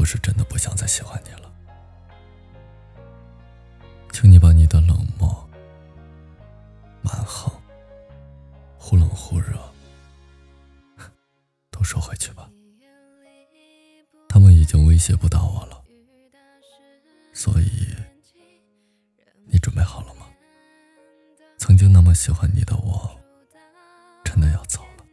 [0.00, 1.52] 我是真的不想再喜欢你了，
[4.10, 5.46] 请你把你的冷漠、
[7.02, 7.52] 蛮横、
[8.78, 9.58] 忽冷忽热
[11.70, 12.48] 都收回去吧。
[14.26, 15.84] 他们已经威胁不到我了，
[17.34, 17.94] 所以
[19.44, 20.26] 你准备好了吗？
[21.58, 23.20] 曾经那么喜欢你的我，
[24.24, 25.04] 真的要走了。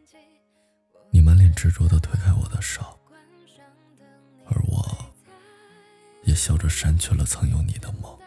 [1.11, 2.97] 你满脸执着地推开我的手，
[6.37, 8.17] 笑着删去了曾有你的梦，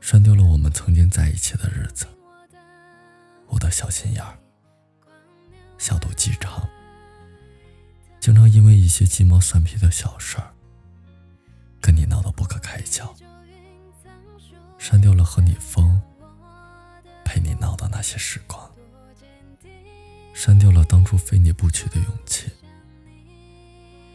[0.00, 2.06] 删掉了我们曾经在一起的日子。
[3.46, 4.36] 我的小心眼儿，
[5.78, 6.68] 小肚鸡肠。
[8.20, 10.52] 经常因为一些鸡毛蒜皮的小事儿，
[11.80, 13.14] 跟你闹得不可开交。
[14.78, 16.00] 删掉了和你疯，
[17.24, 18.70] 陪你闹的那些时光，
[20.34, 22.50] 删掉了当初非你不娶的勇气。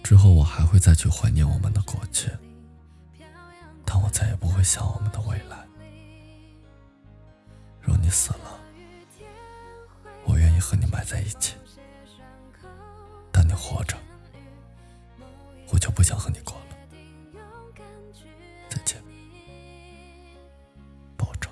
[0.03, 2.29] 之后我还会再去怀念我们的过去，
[3.91, 5.67] 但我再也不会想我们的未来。
[7.81, 8.59] 若你死了，
[10.25, 11.55] 我愿意和你埋在一起。
[13.31, 13.97] 但你活着，
[15.73, 16.77] 我就不想和你过了。
[18.69, 19.01] 再见，
[21.17, 21.51] 保重。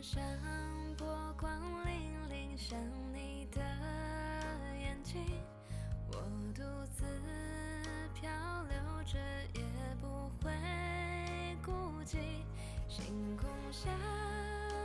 [0.00, 0.22] 上
[0.96, 1.50] 波光
[1.84, 1.88] 粼
[2.30, 2.78] 粼，像
[3.12, 3.60] 你的
[4.80, 5.24] 眼睛，
[6.12, 6.14] 我
[6.54, 6.62] 独
[6.94, 7.04] 自
[8.14, 8.30] 漂
[8.68, 9.18] 流着
[9.54, 9.62] 也
[10.00, 10.52] 不会
[11.64, 12.18] 孤寂。
[12.88, 13.90] 星空下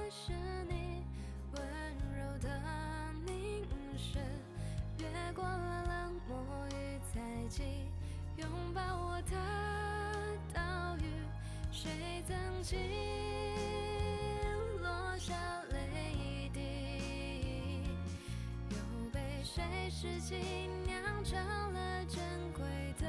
[0.10, 0.34] 是
[0.68, 1.04] 你
[1.54, 1.62] 温
[2.18, 2.50] 柔的
[3.24, 3.64] 凝
[3.96, 4.18] 视，
[4.98, 7.62] 越过冷漠与猜忌，
[8.38, 9.38] 拥抱我的
[10.54, 11.06] 岛屿，
[11.72, 13.23] 谁曾经？
[19.56, 21.38] 谁拾起，酿成
[21.74, 22.18] 了珍
[22.54, 22.64] 贵
[23.00, 23.06] 的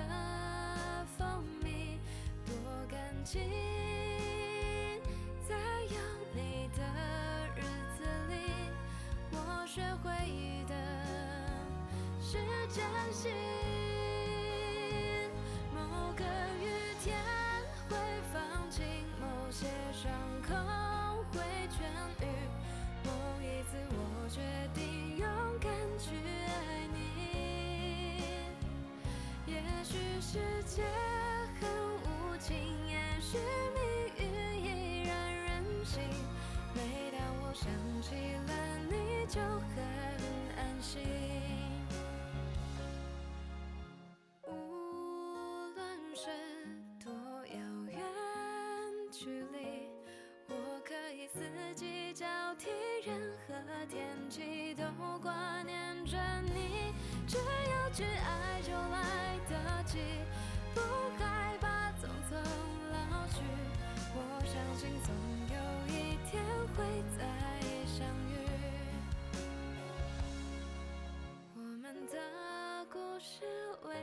[1.16, 1.98] 蜂蜜，
[2.44, 2.54] 多
[2.86, 3.38] 感激，
[5.48, 5.96] 在有
[6.34, 6.82] 你的
[7.56, 7.62] 日
[7.96, 8.34] 子里，
[9.32, 10.74] 我学会的
[12.20, 12.36] 是
[12.68, 13.63] 珍惜。
[30.74, 30.82] 界
[31.60, 31.70] 很
[32.02, 32.56] 无情，
[32.88, 33.78] 也许命
[34.18, 34.20] 运
[34.60, 36.02] 依然任性。
[36.74, 36.80] 每
[37.12, 37.70] 当我想
[38.02, 38.16] 起
[38.48, 38.50] 了
[38.90, 39.72] 你，就很
[40.56, 41.00] 安心。
[44.48, 44.50] 无
[45.76, 45.80] 论
[46.16, 46.26] 是
[47.04, 47.12] 多
[47.46, 47.56] 遥
[47.86, 48.02] 远
[49.12, 49.88] 距离，
[50.48, 50.54] 我
[50.84, 51.38] 可以四
[51.76, 52.68] 季交替，
[53.06, 53.54] 任何
[53.86, 54.82] 天气都
[55.22, 56.92] 挂念着你。
[57.28, 59.98] 只要去爱，就来得及。
[65.04, 65.14] 总
[65.50, 65.56] 有
[65.88, 66.42] 一天
[66.76, 66.84] 会
[67.16, 67.24] 再
[67.86, 68.32] 相遇。
[71.54, 72.16] 我们的
[72.92, 73.44] 故事
[73.82, 73.94] 未